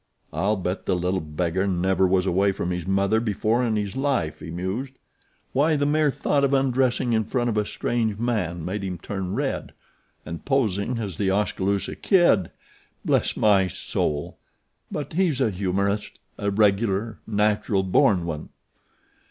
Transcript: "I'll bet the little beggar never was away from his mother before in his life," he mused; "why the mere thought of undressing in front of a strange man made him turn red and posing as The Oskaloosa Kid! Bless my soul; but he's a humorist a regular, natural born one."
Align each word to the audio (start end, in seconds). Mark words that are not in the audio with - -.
"I'll 0.33 0.55
bet 0.55 0.87
the 0.87 0.95
little 0.95 1.19
beggar 1.19 1.67
never 1.67 2.07
was 2.07 2.25
away 2.25 2.51
from 2.53 2.71
his 2.71 2.87
mother 2.87 3.19
before 3.19 3.63
in 3.63 3.75
his 3.75 3.95
life," 3.95 4.39
he 4.39 4.49
mused; 4.49 4.93
"why 5.53 5.75
the 5.75 5.85
mere 5.85 6.09
thought 6.09 6.43
of 6.43 6.55
undressing 6.55 7.13
in 7.13 7.23
front 7.23 7.51
of 7.51 7.55
a 7.55 7.67
strange 7.67 8.17
man 8.17 8.65
made 8.65 8.81
him 8.83 8.97
turn 8.97 9.35
red 9.35 9.73
and 10.25 10.43
posing 10.43 10.97
as 10.97 11.19
The 11.19 11.29
Oskaloosa 11.29 11.95
Kid! 11.95 12.49
Bless 13.05 13.37
my 13.37 13.67
soul; 13.67 14.39
but 14.91 15.13
he's 15.13 15.39
a 15.39 15.51
humorist 15.51 16.17
a 16.39 16.49
regular, 16.49 17.19
natural 17.27 17.83
born 17.83 18.25
one." 18.25 18.49